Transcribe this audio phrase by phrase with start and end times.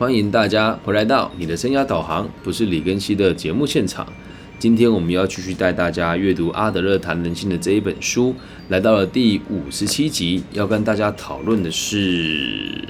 [0.00, 4.10] 欢迎大家回来到你的生涯导航，不是李根熙的节目现场。
[4.58, 8.34] 今天我们要继续带大家阅读阿德勒谈人性的这一本书，
[8.70, 12.82] 来到了第五十七集，要跟大家讨论的是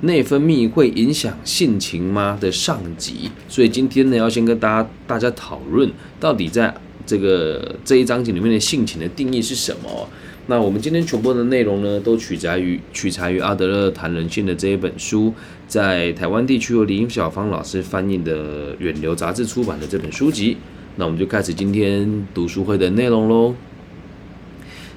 [0.00, 3.30] 内分泌会影响性情吗的上集。
[3.46, 10.08] 所以今天呢，要先跟大家大家讨论，到底在这个这一章节里面的性情的定义是什么。
[10.50, 15.32] 那我们今天全部的内容呢，都取材于取材于阿德勒谈人性的这一本书，
[15.68, 20.56] 在台湾地区由林小芳老师翻译的远流杂志出版的这本书籍。
[20.96, 23.54] 那我们就开始今天读书会的内容喽。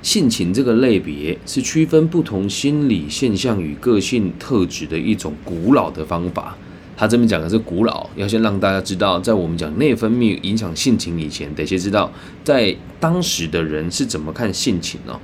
[0.01, 6.57] 性情这个类别是区分不同心理现象与个性特质的一种古老的方法。
[6.97, 12.11] 他这边讲的是古老，要先让大家知道，在我们讲内分泌影响性情以前，得先知道
[12.43, 15.19] 在当时的人是怎么看性情哦。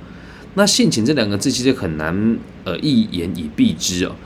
[0.54, 4.16] 那性情这两个字其实很难，呃，一言以蔽之哦。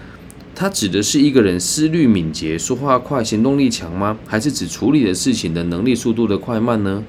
[0.56, 4.16] 它指的是一个人思虑敏捷、说话快、行动力强吗？
[4.24, 7.02] 还是指处理的事情的能力、速度的快慢呢？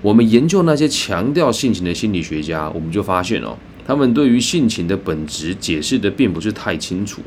[0.00, 7.20] 我们研究那些强调性情的心理学家，我们就发现哦，他们对于性情的本质解释的并不是太清楚。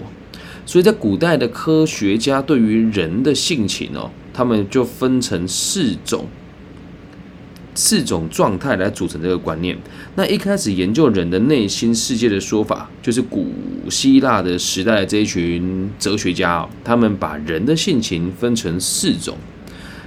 [0.66, 6.26] 所以在古代的科学家对于人的性情哦，他们就分成四种。
[7.76, 9.78] 四种状态来组成这个观念。
[10.16, 13.52] 那一开始研究人的内心世界的说法，就是古
[13.90, 19.38] 希腊的时代这一群哲学家，他们把人的性情分成四种，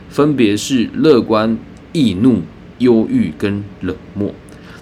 [0.09, 1.57] 分别是乐观、
[1.93, 2.43] 易怒、
[2.79, 4.35] 忧郁跟冷漠。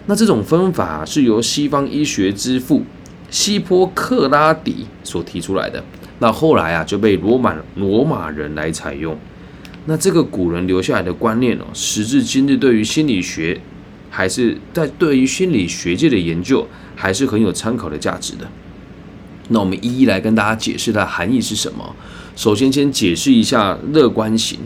[0.07, 2.85] 那这种分法是由西方医学之父
[3.29, 5.83] 希波克拉底所提出来的。
[6.21, 9.19] 那后来啊，就被罗马罗马人来采用。
[9.87, 13.61] 那这个古人留下来的观念哦，时至今日，对于心理学，
[14.11, 18.49] 还是在对于心理学界的研究，还是很有参考的价值的。
[19.49, 21.95] 那我们一一来跟大家解释它的含义是什么。
[22.35, 24.59] 首先，先解释一下乐观型。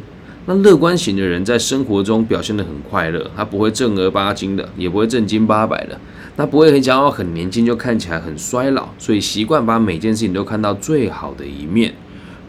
[0.47, 6.01] 那乐观型的人在生活中表现得很快乐，他不会正儿八经的，也不会正经八百的，
[6.37, 11.95] 那不会很骄傲，很年轻就看起来很衰老，所以习惯把每件事情都看到最好的一面。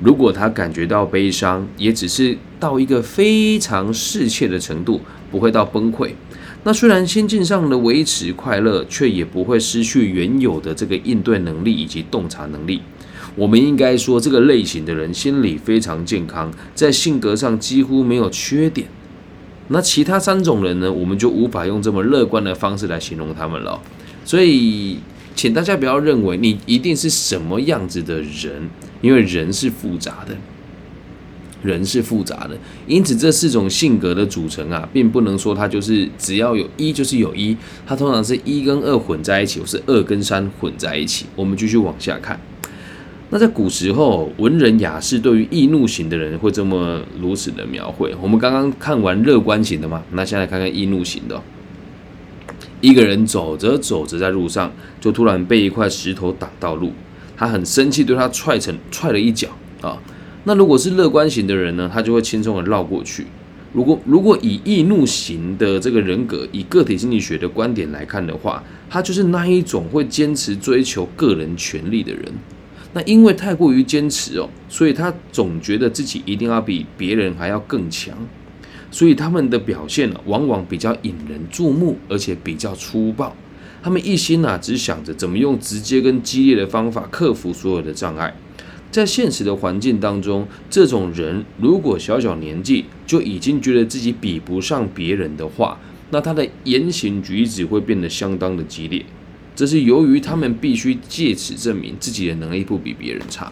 [0.03, 6.09] 如果他感觉到悲伤，也只是到一个非常适切的程度，不会到崩溃。
[6.63, 12.81] 那虽然心境上的维持快乐，却也不会失去原有的这个应对能力以及洞察能力。
[13.35, 18.88] 我们应该说，这个类型的人心理非常健康，在性格上几乎没有缺点。
[19.67, 23.79] 那其他三种人呢，我们就无法用这么乐观的方式来形容他们了。
[24.25, 24.97] 所以。
[25.34, 28.69] 请大家不要认为你一定是什么样子的人，
[29.01, 30.35] 因为人是复杂的，
[31.63, 32.57] 人是复杂的，
[32.88, 41.25] 因此这四种性格的组成啊，并不能说它就是只要有一就是有一，它通常是一跟二混在一起，或是二跟三混在一起。
[41.35, 42.40] 我们继续往下看，
[43.29, 48.13] 那在古时候，文人雅士对于易怒型的人会这么如此的描绘。
[48.22, 51.41] 我们刚刚看完乐观型的嘛，那现在看看易怒型的。
[52.81, 56.91] 一个人走着走着，在路上就突然被一块石头挡到路，
[57.41, 59.47] 他很生气，对他踹成踹了一脚
[59.81, 59.97] 啊。
[60.44, 63.25] 那如果是乐观型的人呢，他就会轻松的绕过去。
[63.74, 72.31] 如果如果以易怒型的这个人格，以个体心理学的观点来看的话，他就是那一种会坚持追求个人权利的人。
[72.94, 78.16] 那因为太过于坚持哦，所以他总觉得自己一定要比别人还要更强。
[78.91, 83.35] 所以他们的表现呢，往往比较引人注目，而且比较粗暴。
[83.84, 88.36] 他们一心啊，只想着怎么用直接跟激烈的方法克服所有的障碍。
[88.92, 99.06] 在现实的环境当中，这种人如果小小年纪就已经觉得自己比不上别人的话，那他的言行举止会变得相当的激烈。
[99.56, 103.52] 这是由于他们必须借此证明自己的能力不比别人差。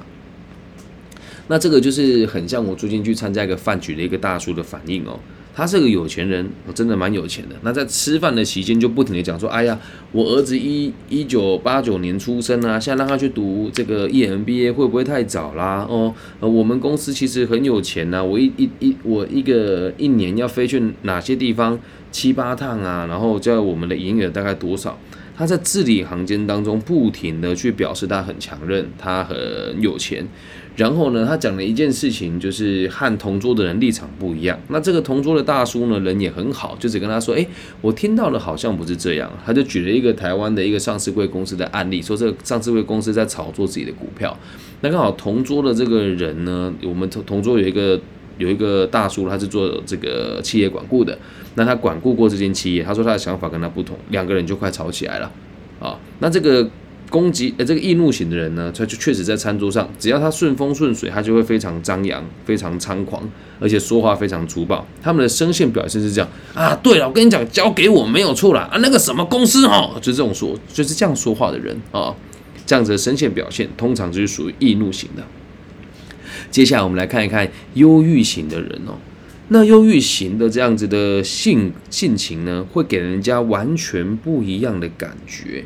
[1.48, 5.20] 那这个就是很像我最近去参加一个饭局的一个大叔的反应哦，
[5.60, 7.56] 他是个有钱人，我真的蛮有钱的。
[7.64, 9.78] 那在吃饭的期间就不停的讲说，哎呀，
[10.14, 15.86] 我儿子一一九八九年出生啊，现在让他去读这个 EMBA 会不会太早啦？
[15.90, 21.78] 哦，呃，我们公司其实很有钱呐，我一一一我一个一年要飞去哪些地方
[22.10, 24.98] 七八趟啊，然后叫我们的营业额大概多少？
[25.40, 29.38] 他在字里行间当中不停的去表示他很强韧，他很
[29.80, 30.28] 有钱。
[30.76, 34.60] 然后呢，他讲了一件事情，就是和同桌的人立场不一样。
[34.68, 37.48] 那这个同桌的大叔呢，人也很好，就只跟他说：“哎，
[37.80, 44.38] 我听到的好像不是这样。”他就举了一个台湾的一个上市贵公司的案例，说这个上市贵公司在炒作自己的股票。
[44.82, 47.98] 那刚好同桌的这个人呢，我们同同桌有一个
[48.40, 51.16] 有一个大叔，他是做这个企业管顾的。
[51.54, 55.32] 那他管顾过这间企业，他说他的想法跟他不同，两个人就快吵起来了
[55.80, 56.00] 啊。
[56.18, 56.68] 那这个。
[57.10, 63.28] 攻击呃这个易怒型的人呢，他就确实在餐桌上，只要他顺风顺水，他就会非常张扬、非常猖狂，
[63.60, 64.86] 而且说话非常粗暴。
[65.02, 68.70] 他们的声线表现是这样啊，对了，我跟你讲，交给我没有错啦。
[68.72, 72.14] 啊，那个什么公司哦，就这种说，就是这样说话的人啊，
[72.68, 75.24] 这样子的声线表现，通常就是属于易怒型的。
[76.52, 78.98] 接下来我们来看一看忧郁型的人哦。
[79.50, 85.66] 那忧郁型的这样子的性性情呢，会给人家完全不一样的感觉。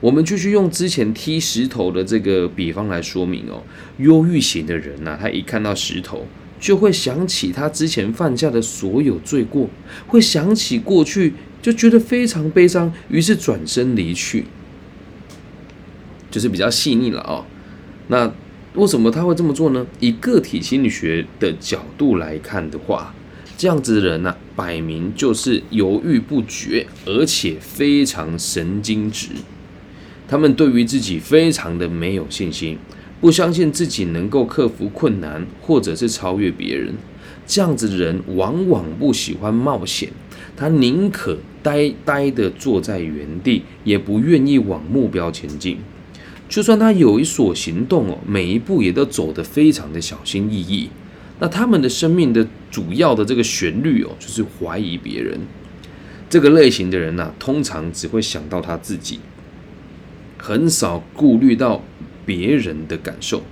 [0.00, 3.62] 我们继续用之前踢石头的这个比方来说明哦。
[3.98, 6.26] 忧郁型的人呐，他一看到石头，
[6.60, 9.70] 就会想起他之前犯下的所有罪过，
[10.06, 11.32] 会想起过去，
[11.62, 14.44] 就觉得非常悲伤，于是转身离去，
[16.30, 17.44] 就是比较细腻了哦。
[18.08, 18.32] 那。
[18.78, 19.84] 为什么他会这么做呢？
[19.98, 23.12] 以个体心理学的角度来看的话，
[23.56, 29.30] 这样子的人呢，摆明就是犹豫不决，而且非常神经质。
[30.28, 32.78] 他们对于自己非常的没有信心，
[33.20, 36.94] 不相信自己能够克服困难，或者是超越别人。
[37.48, 40.08] 这样子的人往往不喜欢冒险，
[40.56, 45.78] 他宁可呆呆的坐在原地，也不愿意往目标前进。
[46.48, 50.88] 就算他有一所行动哦，每一步也都走得非常的小心翼翼。
[51.40, 55.38] 那他们的生命的主要的这个旋律哦，就是怀疑别人。
[56.30, 59.20] 这个类型的人呢，通常只会想到他自己，
[60.36, 61.82] 很少顾虑到
[62.26, 63.42] 别人的感受。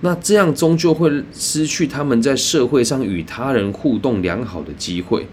[0.00, 5.26] 那这样终究会失去他们在社会上与他人互动良好的机会。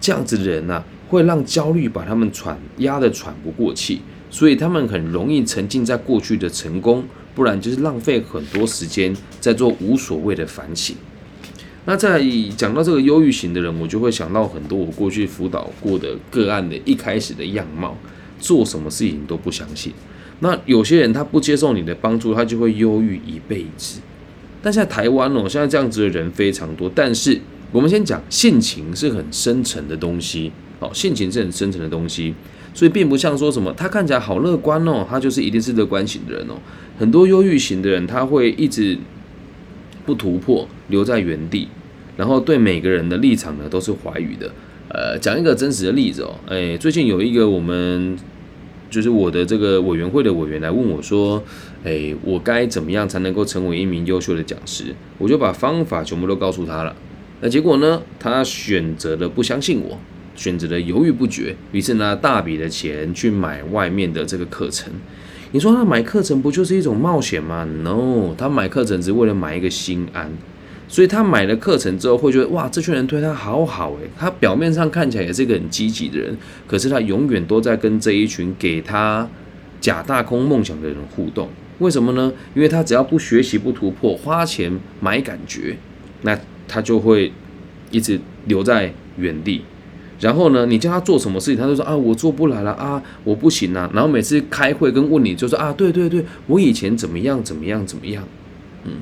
[0.00, 4.00] 这样子的人呢，会让焦虑把他们喘压得喘不过气。
[4.30, 7.04] 所以他们很容易沉浸在过去的成功，
[7.34, 10.96] 不然就是浪费很多时间在做无所谓的反省。
[11.86, 12.22] 那在
[12.56, 17.96] 讲到这个忧郁型的人，我就会想到很多我过去辅导过的个案的一开始的样貌，
[18.38, 19.92] 做什么事情都不相信。
[20.40, 24.00] 那有些人他不接受你的帮助，他就会忧郁一辈子。
[24.62, 26.90] 但在台湾哦，现在这样子的人非常多。
[26.94, 27.40] 但是
[27.72, 32.34] 我们先讲性情是很深沉的东西，哦，性情是很深沉的东西。
[32.72, 36.54] 所以并不像说什么，他看起来好乐观哦，他就是一定是乐观型的人哦。
[36.98, 38.96] 很多忧郁型的人，他会一直
[40.06, 41.68] 不突破，留在原地，
[42.16, 44.50] 然后对每个人的立场呢都是怀疑的。
[44.88, 48.16] 呃，讲一个真实的例子哦，哎，最近有一个我们
[48.90, 51.42] 就是我的这个委员会的委员来问我说，
[51.84, 54.94] 哎，我该怎么样才能够成为一名优秀的讲师？
[55.18, 56.94] 我就把方法全部都告诉他了。
[57.40, 59.98] 那结果呢，他选择了不相信我。
[60.40, 64.90] 选择了犹豫不决，于是拿大笔的钱去买外面的这个课程。
[65.52, 70.32] 你说他买课程不就是一种冒险吗？No，他买课程只是为了买一个心安。
[70.88, 74.08] 所以他买了课程之后，会觉得哇，这群人对他好好诶。
[74.18, 76.34] 他表面上看起来也是一个很积极的人，
[76.66, 79.28] 可是他永远都在跟这一群给他
[79.78, 81.50] 假大空梦想的人互动。
[81.80, 82.32] 为什么呢？
[82.54, 85.76] 因为他只要不学习、不突破，花钱买感觉，
[86.22, 87.30] 那他就会
[87.90, 89.62] 一直留在原地。
[90.20, 93.90] 然后呢，你叫他做什么事情，他就说啊，我做不来了啊，我不行啊。
[93.94, 98.22] 然后每次开会跟问你，就说啊，对对对，我以前怎么样怎么样怎么样，
[98.84, 98.92] 嗯，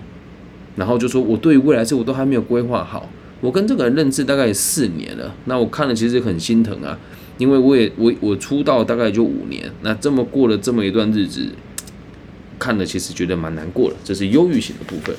[0.76, 3.10] 然后就说我对于未来事我都还没有规划好。
[3.40, 6.98] 我跟这个人认识大概四年了，那我看了其实很心疼啊，
[7.36, 11.46] 因为我也我我出道大概就五年，那这么过了这么一段日子，
[12.58, 15.14] 看了其实觉得蛮难过的，这是忧郁型的部分。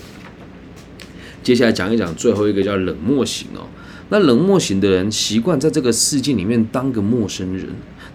[1.43, 3.67] 接下来讲一讲最后一个叫冷漠型哦。
[4.09, 7.67] 那冷漠型的人习惯在这个世界里面当个陌生人，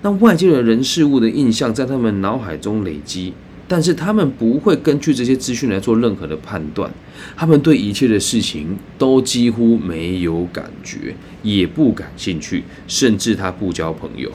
[0.02, 3.32] 那外界的人事物的印象在他们脑海中累积，
[3.68, 6.90] 但是他们不会根据这些资讯来做任何的判断，
[7.36, 14.32] 他们对一切的事情都几乎没有感觉，也不感兴趣，甚至他不交朋友。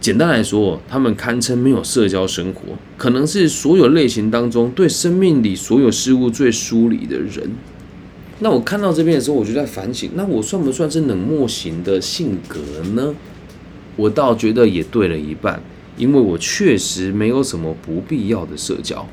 [0.00, 7.52] 简单来说，他们堪称没有社交生活，可能是所有类型当中对生命里所有事物最疏离的人。
[8.40, 12.60] 那我看到这边的时候，我就在反省，那我算不算是冷漠型的性格
[12.94, 13.14] 呢？
[13.96, 15.62] 我倒觉得也对了一半，
[15.96, 19.06] 因为我确实没有什么不必要的社交。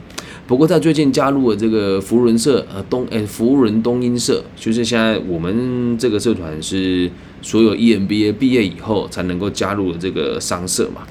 [0.48, 7.10] 不过在最近加入了这个福伦社，呃，东诶，福伦东音社，就是现在我们这个社团是
[7.44, 11.04] 所有 EMBA 毕业以后才能够加入的这个商社嘛。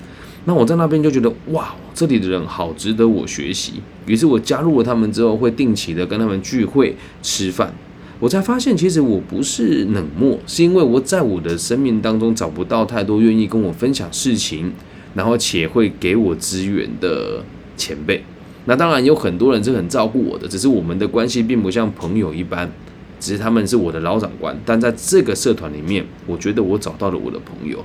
[0.46, 3.74] 那我在那边就觉得，哇，这里的人好值得我学习。
[4.06, 7.72] 于是我加入了他们之后，会定期的跟他们聚会吃饭。
[8.20, 14.70] 我才发现，其实我不是冷漠，是因为我在我的生命当中找不到太多愿意跟我分享事情，
[15.14, 17.42] 然后且会给我资源的
[17.78, 18.22] 前辈。
[18.66, 22.70] 那当然有很多人是很照顾我的，只是我们的关系并不像朋友一般，
[23.18, 24.54] 只是他们是我的老长官。
[24.66, 27.82] 但在这个社团里面，我觉得我找到了我的朋友。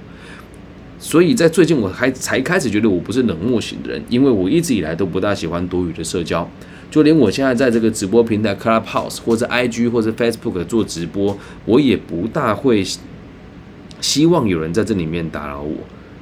[1.00, 6.50] 所以在最近我还才开始觉得我不是冷漠型的人，因为我一直以来都不大喜欢多余的社交，
[6.96, 12.82] 就连我现在在这个直播平台 Clubhouse 或者 IG 或者 Facebook 做直播，我也不大会
[14.00, 15.76] 希望有人在这里面打扰我。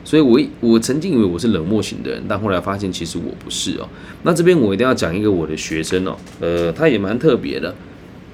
[0.04, 3.88] 所以，我我曾经以为我是冷漠型的人，但后来发现其实我不是哦。
[4.24, 7.76] 那这边我一定要讲一个我的学生哦，呃，他也蛮特别的，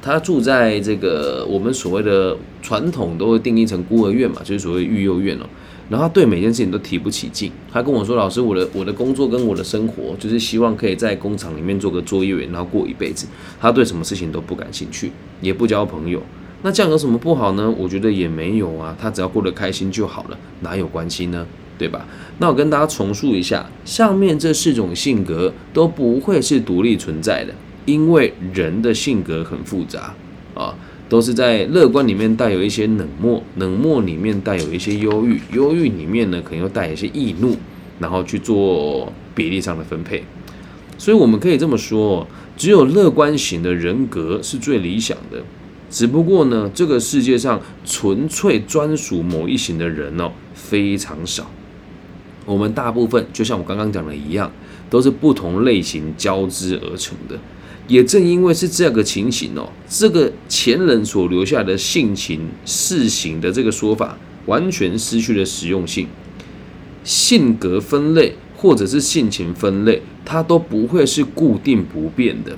[0.02, 5.46] 他住在这个我们所谓的传统都会定义成孤儿院嘛，就是所谓育幼院哦。
[5.90, 13.26] 然后他对每件事情都提不起劲，他跟我说：“老师，我的我的工作跟我的生活，就是希望可以在工厂里面做个作业员，然后过一辈子。
[13.60, 16.22] 他对什么事情都不感兴趣，也不交朋友。
[16.62, 17.74] 那这样有什么不好呢？
[17.76, 21.48] 我觉得也没有啊，他只要过得开心就好了，哪有关系呢？
[21.80, 22.06] 对吧？
[22.38, 27.54] 那我跟大家重述一下，上面这四种性格都不会是独立存在的，
[27.86, 30.14] 因为人的性格很复杂
[30.54, 30.76] 啊。”
[31.10, 37.58] 都是在乐观里面带有一些冷漠，冷漠里面带有一些忧郁，忧郁里面呢可能又带一些易怒，
[37.98, 40.24] 然后去做比例上的分配。
[41.00, 45.42] 所以我们可以这么说，只有乐观型的人格是最理想的。
[45.90, 51.50] 只不过呢，这个世界上纯粹专属某一型的人哦非常少。
[52.46, 54.52] 我们大部分就像我刚刚讲的一样，
[54.90, 57.36] 都是不同类型交织而成的。
[57.90, 64.16] 也正因为是这个情形哦，这个前人所留下的性情事行的这个说法，
[64.46, 66.08] 完全失去了实用性。
[67.04, 72.56] 性格分类或者是性情分类，它都不会是固定不变的。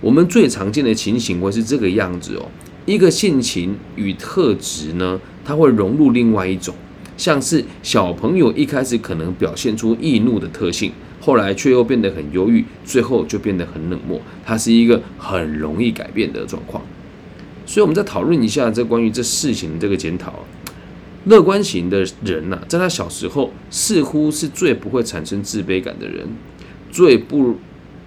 [0.00, 2.50] 我们最常见的情形会是这个样子哦，
[2.84, 6.74] 一个性情与特质呢，它会融入另外一种，
[7.16, 10.90] 像是小朋友一开始可能表现出易怒的特性。
[11.24, 14.20] 后来却又变得很忧郁，最后就变得很冷漠。
[14.44, 16.82] 它是一个很容易改变的状况。
[17.64, 20.44] 所以，我们再讨论一下这关于这事情的这个检讨。
[21.26, 26.26] 乐观型的人呐，在他小时候似乎是最不会产生自卑感的人，
[26.90, 27.56] 最不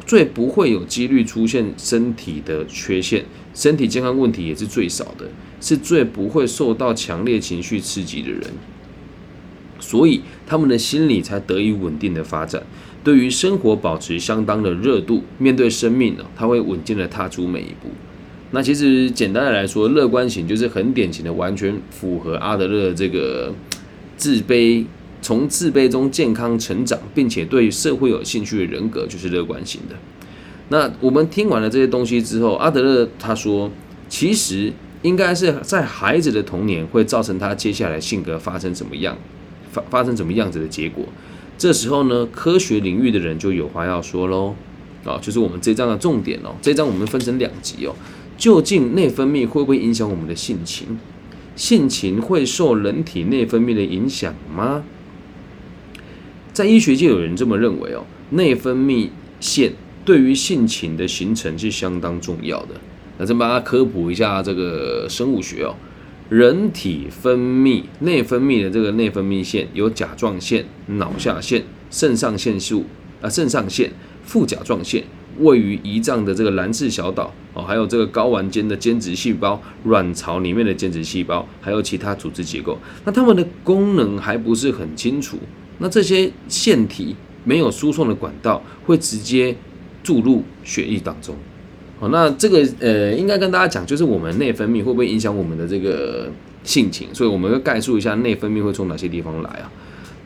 [0.06, 5.30] 最不会有几率出现身体的缺陷，身体健康问题也是最少的，
[5.62, 8.42] 是最不会受到强烈情绪刺激的人。
[9.80, 12.62] 所以，他们的心理才得以稳定的发展。
[13.06, 17.88] 对于生活保持相当的热度，面对生命呢，他会稳健的踏出每一步。
[18.50, 23.54] 那其实简单的来说，乐观型就是很典型的，完全符合阿德勒这个
[24.18, 24.84] 自卑，
[25.22, 29.96] 从自卑中健康成长，并且对社会有兴趣的人格，就是乐观型的。
[30.70, 33.70] 那我们听完了这些东西之后，阿德勒他说，
[34.10, 39.16] 其实应该是在孩子的童年会造成他接下来性格发生怎么样，
[39.72, 41.06] 发发生怎么样子的结果。
[41.58, 44.56] 这时候呢，科学领域的人就有话要说喽，
[45.06, 46.56] 啊，就是我们这章的重点哦。
[46.62, 47.96] 这章我们分成两集哦。
[48.38, 51.00] 究竟内分泌会不会影响我们的性情？
[51.56, 54.84] 性情会受人体内分泌的影响吗？
[56.52, 59.08] 在医学界有人这么认为哦，内分泌
[59.40, 59.72] 腺
[60.04, 62.76] 对于性情的形成是相当重要的。
[63.18, 65.74] 那再帮大家科普一下这个生物学哦。
[66.30, 72.84] 人体分泌内分泌的这个内分泌腺有甲状腺、脑下腺、肾上腺素
[73.22, 73.92] 啊，肾上腺、
[74.24, 75.04] 副甲状腺，
[75.40, 82.78] 位于胰脏的这个蓝氏小岛哦，还有这个睾丸间的间质细胞、卵巢里面的间质细胞，还有其他组织结构。
[83.06, 85.38] 那它们的功能还不是很清楚。
[85.78, 89.56] 那这些腺体没有输送的管道，会直接
[90.02, 91.36] 注入血液当中。
[91.98, 96.30] 好，那这个呃，应该跟大家讲，就是我们内分泌会不会影响我们的这个
[96.64, 97.08] 性情？
[97.14, 99.72] 所以我们要概述一下内分泌会从哪些地方来啊？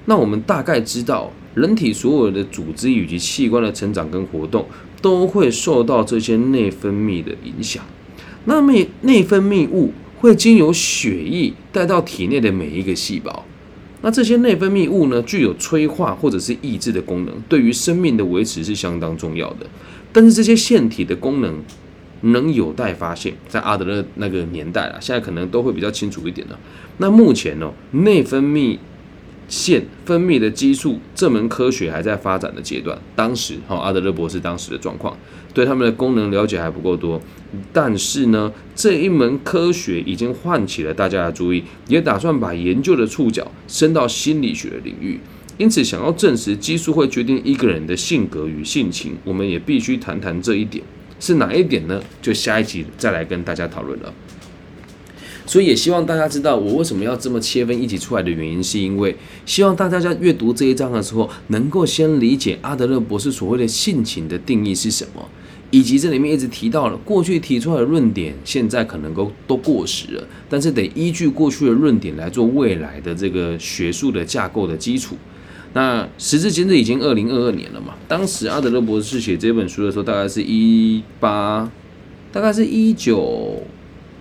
[0.05, 4.65] 那我们大概知道，人体所有的组织以及器官的成长跟活动，
[4.99, 7.83] 都会受到这些内分泌的影响。
[8.45, 13.45] 那内内分泌物会经由血液带到体内的每一个细胞。
[14.01, 19.67] 那这些内分泌物呢，具有催化或者是抑制的功能，对于生命的维持是相当重要的。
[20.11, 21.61] 但是这些腺体的功能
[22.21, 26.59] 能有待发现，在阿德勒那个年代啊，现在可能都会比较清楚一点了。
[26.97, 28.77] 那目前呢，内分泌
[29.47, 32.97] 腺分泌的激素这门科学还在发展的阶段。
[33.15, 35.17] 当时哈，阿德勒博士当时的状况，
[35.53, 37.21] 对他们的功能了解还不够多。
[37.71, 45.19] 但是呢，这一门科学已经唤起了大家的注意，也打算把研究的触角伸到心理学领域。
[45.59, 50.81] 因此，想要证实激素会决定一个人的性格与性情，我们也必须谈谈这一点
[51.19, 52.01] 是哪一点呢？
[52.21, 54.13] 就下一集再来跟大家讨论了。
[55.45, 59.13] 所以，也希望大家知道我为什么要这么切分一集出来的原因，是因为
[59.45, 65.27] 希望大家在阅读这一章的时候，能够先理解阿德勒博士所谓的性情的定义是什么。
[65.71, 75.17] 以及这里面一直提到了过去提出来的论点，现在可能都都过时了，但是得依据过去的论点来做未来的这个学术的架构的基础。
[75.73, 81.71] 那时至今日已经二零二二年了嘛，当时阿德勒博士写这本书的时候，大概是一八，
[82.31, 83.63] 大概是一九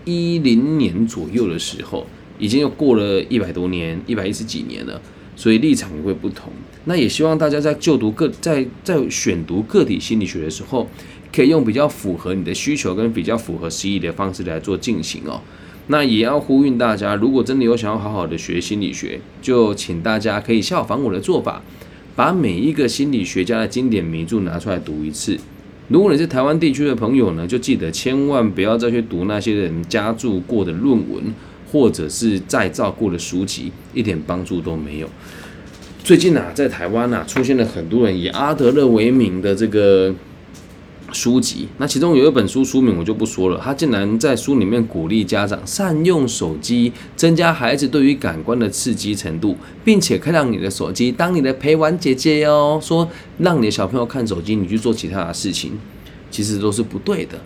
[0.05, 2.07] 一零年左右的时候，
[2.39, 5.01] 已经又过了一百多年，一百一十几年了。
[5.37, 6.53] 所以立场也会不同。
[6.87, 10.89] 那也希望大家在就读个在在选读个体心理学的时候，
[11.33, 15.41] 可以用比较符合你的需求跟比较符合实意的方式来做进行哦。
[15.89, 21.63] 那也要呼吁大家，如果真的有想要好好的学心理学，就请大家可以效仿我的做法，
[22.17, 25.37] 把每一个心理学家的经典名著拿出来读一次。
[25.89, 31.23] 如果你是台湾地区的朋友呢，就记得千万不要再去读那些人加注过的论文。
[31.71, 35.09] 或者是再造过的书籍，一点帮助都没有。
[36.03, 40.15] 最近啊，在台湾啊，出现了很多人以阿德勒为名的这个
[41.13, 41.69] 书籍。
[41.79, 52.79] 那其中有一本书书名我就不说了，他竟然在书里面鼓励家长善用手机，增加孩子对于感官的刺激程度，并且可以让你的手机当你的陪玩姐姐哟。
[52.83, 55.73] 说让你的小朋友看手机，你去做其他的事情，
[56.31, 57.39] 其实都是不对的。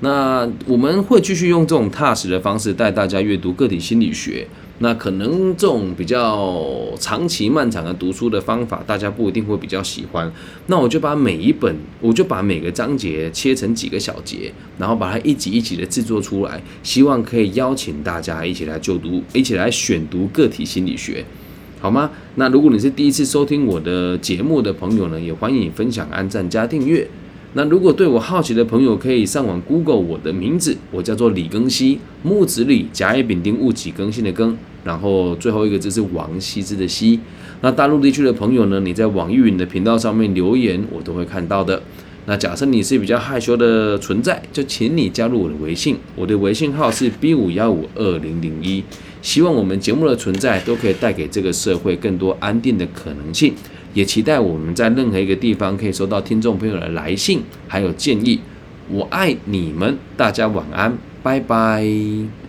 [0.00, 4.46] 那我们会继续用这种踏实的方式带大家阅读个体心理学。
[4.82, 6.64] 那可能这种比较
[6.98, 10.32] 长期漫长的读书的方法，大家不一定会比较喜欢。
[10.68, 21.22] 那我就把每一本，我就把每个章节切成几个小节，然后把它一集一集的制作出来，希望可以邀请大家一起来就读，一起来选读个体心理学，
[21.78, 22.10] 好吗？
[22.36, 27.06] 那如果你是第一次收听我的节目的朋友呢，也欢迎你分享、按赞、加订阅。
[27.54, 34.54] 那如果对我好奇的朋友，可以上网 Google 我的名字，我叫做李庚希，木子李，甲乙丙丁戊己庚辛的庚，
[34.84, 37.18] 然后最后一个字是王羲之的羲。
[37.62, 41.82] 那大陆地区的朋友呢，你在网易云的频道上面留言，我都会看到的。
[42.26, 48.84] 那假设你是比较害羞的存在，就请你加入我的微信，我的微信号是 B 五幺五二零零一。
[49.22, 53.52] 希望我们节目的存在都可以带给这个社会更多安定的可能性。
[53.94, 58.40] 也期待我们在任何一个地方可以收到听众朋友的来信，还有建议。
[58.88, 62.39] 我爱你们，大家晚安，拜拜。